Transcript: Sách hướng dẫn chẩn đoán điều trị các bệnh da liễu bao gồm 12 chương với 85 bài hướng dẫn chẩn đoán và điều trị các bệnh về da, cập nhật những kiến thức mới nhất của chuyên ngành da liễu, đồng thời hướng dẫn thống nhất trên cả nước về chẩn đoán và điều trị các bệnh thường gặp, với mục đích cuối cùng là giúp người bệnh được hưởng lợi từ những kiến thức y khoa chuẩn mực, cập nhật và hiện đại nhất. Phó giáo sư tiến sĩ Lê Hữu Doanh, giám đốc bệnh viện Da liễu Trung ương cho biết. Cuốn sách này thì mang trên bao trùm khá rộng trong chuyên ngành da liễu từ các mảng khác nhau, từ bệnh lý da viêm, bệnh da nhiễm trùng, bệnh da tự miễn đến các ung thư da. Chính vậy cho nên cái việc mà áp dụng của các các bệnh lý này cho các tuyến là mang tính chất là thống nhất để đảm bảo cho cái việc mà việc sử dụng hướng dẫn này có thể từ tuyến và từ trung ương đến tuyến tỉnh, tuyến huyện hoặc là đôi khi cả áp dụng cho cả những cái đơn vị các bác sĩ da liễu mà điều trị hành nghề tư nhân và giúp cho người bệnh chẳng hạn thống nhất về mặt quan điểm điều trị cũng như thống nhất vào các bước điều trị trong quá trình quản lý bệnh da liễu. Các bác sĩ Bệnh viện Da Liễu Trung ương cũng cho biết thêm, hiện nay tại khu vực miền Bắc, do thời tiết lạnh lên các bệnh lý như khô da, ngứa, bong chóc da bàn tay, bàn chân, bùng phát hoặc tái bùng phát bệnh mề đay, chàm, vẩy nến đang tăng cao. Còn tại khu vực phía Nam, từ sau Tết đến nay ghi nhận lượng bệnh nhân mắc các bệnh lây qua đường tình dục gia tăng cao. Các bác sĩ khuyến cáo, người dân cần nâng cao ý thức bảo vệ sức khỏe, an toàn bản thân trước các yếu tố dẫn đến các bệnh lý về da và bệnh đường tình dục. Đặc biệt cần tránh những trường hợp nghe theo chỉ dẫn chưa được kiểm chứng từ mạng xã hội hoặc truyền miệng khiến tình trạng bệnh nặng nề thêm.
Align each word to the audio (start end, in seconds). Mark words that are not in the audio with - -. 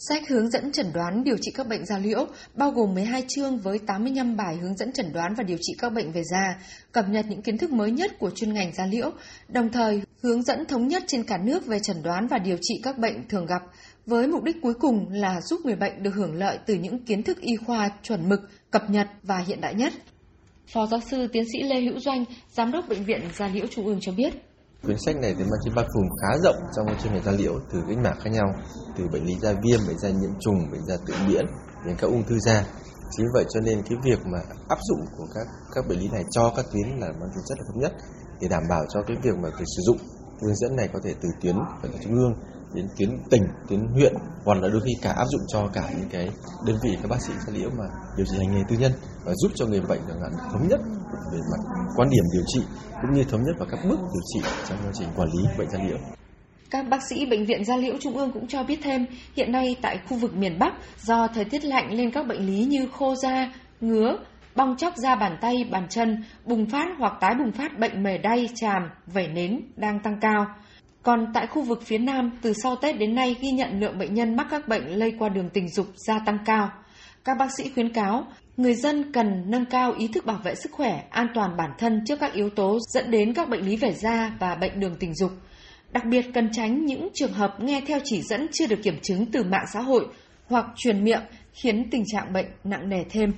Sách 0.00 0.28
hướng 0.28 0.50
dẫn 0.50 0.72
chẩn 0.72 0.92
đoán 0.92 1.24
điều 1.24 1.36
trị 1.40 1.50
các 1.54 1.68
bệnh 1.68 1.86
da 1.86 1.98
liễu 1.98 2.26
bao 2.54 2.70
gồm 2.70 2.94
12 2.94 3.24
chương 3.28 3.58
với 3.58 3.78
85 3.86 4.36
bài 4.36 4.56
hướng 4.56 4.76
dẫn 4.76 4.92
chẩn 4.92 5.12
đoán 5.12 5.34
và 5.34 5.44
điều 5.44 5.56
trị 5.60 5.72
các 5.78 5.92
bệnh 5.92 6.12
về 6.12 6.22
da, 6.24 6.60
cập 6.92 7.08
nhật 7.08 7.26
những 7.28 7.42
kiến 7.42 7.58
thức 7.58 7.70
mới 7.72 7.90
nhất 7.90 8.18
của 8.18 8.30
chuyên 8.30 8.52
ngành 8.52 8.72
da 8.74 8.86
liễu, 8.86 9.10
đồng 9.48 9.68
thời 9.72 10.02
hướng 10.22 10.42
dẫn 10.42 10.66
thống 10.66 10.88
nhất 10.88 11.02
trên 11.06 11.22
cả 11.22 11.38
nước 11.38 11.66
về 11.66 11.78
chẩn 11.80 12.02
đoán 12.02 12.26
và 12.26 12.38
điều 12.38 12.56
trị 12.60 12.80
các 12.82 12.98
bệnh 12.98 13.28
thường 13.28 13.46
gặp, 13.46 13.62
với 14.06 14.26
mục 14.26 14.42
đích 14.42 14.56
cuối 14.62 14.74
cùng 14.74 15.12
là 15.12 15.40
giúp 15.40 15.60
người 15.64 15.76
bệnh 15.76 16.02
được 16.02 16.14
hưởng 16.14 16.34
lợi 16.34 16.58
từ 16.66 16.74
những 16.74 17.04
kiến 17.04 17.22
thức 17.22 17.40
y 17.40 17.56
khoa 17.56 17.90
chuẩn 18.02 18.28
mực, 18.28 18.40
cập 18.70 18.90
nhật 18.90 19.08
và 19.22 19.38
hiện 19.38 19.60
đại 19.60 19.74
nhất. 19.74 19.92
Phó 20.66 20.86
giáo 20.86 21.00
sư 21.00 21.26
tiến 21.32 21.44
sĩ 21.52 21.62
Lê 21.62 21.80
Hữu 21.80 22.00
Doanh, 22.00 22.24
giám 22.52 22.72
đốc 22.72 22.88
bệnh 22.88 23.04
viện 23.04 23.20
Da 23.36 23.48
liễu 23.48 23.66
Trung 23.66 23.86
ương 23.86 23.98
cho 24.00 24.12
biết. 24.12 24.34
Cuốn 24.82 24.96
sách 24.98 25.16
này 25.16 25.34
thì 25.38 25.44
mang 25.44 25.60
trên 25.64 25.74
bao 25.74 25.84
trùm 25.94 26.08
khá 26.22 26.38
rộng 26.44 26.56
trong 26.76 26.86
chuyên 27.02 27.12
ngành 27.12 27.22
da 27.24 27.32
liễu 27.32 27.60
từ 27.72 27.82
các 27.88 27.98
mảng 27.98 28.18
khác 28.20 28.30
nhau, 28.30 28.54
từ 28.98 29.08
bệnh 29.12 29.24
lý 29.24 29.34
da 29.42 29.52
viêm, 29.52 29.80
bệnh 29.88 29.98
da 29.98 30.08
nhiễm 30.08 30.30
trùng, 30.40 30.70
bệnh 30.72 30.84
da 30.86 30.96
tự 31.06 31.14
miễn 31.28 31.46
đến 31.86 31.96
các 31.98 32.06
ung 32.06 32.24
thư 32.24 32.38
da. 32.38 32.64
Chính 33.10 33.26
vậy 33.34 33.44
cho 33.48 33.60
nên 33.60 33.82
cái 33.82 33.98
việc 34.04 34.18
mà 34.26 34.38
áp 34.68 34.78
dụng 34.88 35.06
của 35.16 35.26
các 35.34 35.46
các 35.74 35.84
bệnh 35.88 35.98
lý 35.98 36.08
này 36.08 36.24
cho 36.30 36.52
các 36.56 36.66
tuyến 36.72 36.88
là 37.00 37.06
mang 37.06 37.30
tính 37.34 37.44
chất 37.48 37.58
là 37.58 37.64
thống 37.68 37.80
nhất 37.80 37.92
để 38.40 38.48
đảm 38.48 38.62
bảo 38.68 38.84
cho 38.88 39.02
cái 39.06 39.16
việc 39.22 39.36
mà 39.42 39.48
việc 39.48 39.66
sử 39.76 39.82
dụng 39.86 39.96
hướng 40.42 40.56
dẫn 40.56 40.76
này 40.76 40.88
có 40.92 40.98
thể 41.04 41.14
từ 41.20 41.28
tuyến 41.40 41.56
và 41.56 41.88
từ 41.92 41.98
trung 42.02 42.16
ương 42.16 42.34
đến 42.74 42.86
tuyến 42.98 43.10
tỉnh, 43.30 43.42
tuyến 43.68 43.80
huyện 43.80 44.14
hoặc 44.44 44.58
là 44.62 44.68
đôi 44.68 44.80
khi 44.80 44.92
cả 45.02 45.10
áp 45.10 45.24
dụng 45.24 45.40
cho 45.48 45.68
cả 45.72 45.82
những 45.98 46.08
cái 46.08 46.28
đơn 46.66 46.76
vị 46.82 46.96
các 47.02 47.08
bác 47.10 47.22
sĩ 47.22 47.32
da 47.46 47.52
liễu 47.52 47.70
mà 47.70 47.84
điều 48.16 48.26
trị 48.26 48.38
hành 48.38 48.54
nghề 48.54 48.62
tư 48.68 48.76
nhân 48.78 48.92
và 49.24 49.32
giúp 49.34 49.52
cho 49.54 49.66
người 49.66 49.80
bệnh 49.80 50.00
chẳng 50.08 50.20
hạn 50.20 50.32
thống 50.52 50.68
nhất 50.68 50.80
về 51.32 51.38
mặt 51.50 51.90
quan 51.96 52.08
điểm 52.10 52.24
điều 52.32 52.44
trị 52.46 52.60
cũng 53.02 53.12
như 53.12 53.24
thống 53.24 53.42
nhất 53.42 53.56
vào 53.58 53.68
các 53.70 53.80
bước 53.88 53.98
điều 53.98 54.22
trị 54.34 54.48
trong 54.68 54.78
quá 54.78 54.92
trình 54.94 55.08
quản 55.16 55.28
lý 55.28 55.44
bệnh 55.58 55.70
da 55.70 55.78
liễu. 55.78 55.98
Các 56.70 56.88
bác 56.90 57.02
sĩ 57.08 57.26
Bệnh 57.26 57.44
viện 57.44 57.64
Da 57.64 57.76
Liễu 57.76 57.94
Trung 58.00 58.16
ương 58.16 58.32
cũng 58.32 58.46
cho 58.46 58.62
biết 58.62 58.78
thêm, 58.82 59.06
hiện 59.36 59.52
nay 59.52 59.76
tại 59.82 60.00
khu 60.08 60.16
vực 60.16 60.36
miền 60.36 60.58
Bắc, 60.58 60.72
do 61.02 61.28
thời 61.28 61.44
tiết 61.44 61.64
lạnh 61.64 61.92
lên 61.94 62.10
các 62.10 62.26
bệnh 62.26 62.46
lý 62.46 62.64
như 62.64 62.88
khô 62.92 63.14
da, 63.14 63.52
ngứa, 63.80 64.16
bong 64.56 64.76
chóc 64.76 64.96
da 64.96 65.14
bàn 65.14 65.38
tay, 65.40 65.54
bàn 65.70 65.86
chân, 65.90 66.24
bùng 66.44 66.66
phát 66.70 66.86
hoặc 66.98 67.12
tái 67.20 67.34
bùng 67.38 67.52
phát 67.52 67.78
bệnh 67.78 68.02
mề 68.02 68.18
đay, 68.18 68.48
chàm, 68.54 68.82
vẩy 69.06 69.28
nến 69.28 69.60
đang 69.76 70.00
tăng 70.00 70.20
cao. 70.20 70.46
Còn 71.02 71.26
tại 71.34 71.46
khu 71.46 71.62
vực 71.62 71.82
phía 71.82 71.98
Nam, 71.98 72.30
từ 72.42 72.52
sau 72.52 72.76
Tết 72.76 72.98
đến 72.98 73.14
nay 73.14 73.36
ghi 73.40 73.50
nhận 73.50 73.80
lượng 73.80 73.98
bệnh 73.98 74.14
nhân 74.14 74.36
mắc 74.36 74.46
các 74.50 74.68
bệnh 74.68 74.86
lây 74.86 75.12
qua 75.18 75.28
đường 75.28 75.50
tình 75.52 75.68
dục 75.68 75.86
gia 76.06 76.18
tăng 76.18 76.38
cao. 76.44 76.70
Các 77.24 77.36
bác 77.38 77.48
sĩ 77.56 77.70
khuyến 77.74 77.92
cáo, 77.92 78.26
người 78.56 78.74
dân 78.74 79.12
cần 79.12 79.42
nâng 79.46 79.64
cao 79.64 79.92
ý 79.98 80.08
thức 80.08 80.26
bảo 80.26 80.40
vệ 80.44 80.54
sức 80.54 80.72
khỏe, 80.72 81.04
an 81.10 81.26
toàn 81.34 81.56
bản 81.56 81.70
thân 81.78 82.00
trước 82.06 82.20
các 82.20 82.32
yếu 82.32 82.50
tố 82.50 82.78
dẫn 82.94 83.10
đến 83.10 83.34
các 83.34 83.48
bệnh 83.48 83.66
lý 83.66 83.76
về 83.76 83.92
da 83.92 84.32
và 84.38 84.54
bệnh 84.54 84.80
đường 84.80 84.96
tình 85.00 85.14
dục. 85.14 85.30
Đặc 85.92 86.04
biệt 86.04 86.26
cần 86.34 86.48
tránh 86.52 86.86
những 86.86 87.08
trường 87.14 87.32
hợp 87.32 87.60
nghe 87.60 87.80
theo 87.86 87.98
chỉ 88.04 88.22
dẫn 88.22 88.46
chưa 88.52 88.66
được 88.66 88.82
kiểm 88.82 88.98
chứng 89.02 89.26
từ 89.26 89.42
mạng 89.42 89.66
xã 89.72 89.80
hội 89.80 90.06
hoặc 90.46 90.66
truyền 90.76 91.04
miệng 91.04 91.22
khiến 91.52 91.90
tình 91.90 92.04
trạng 92.06 92.32
bệnh 92.32 92.46
nặng 92.64 92.88
nề 92.88 93.04
thêm. 93.10 93.32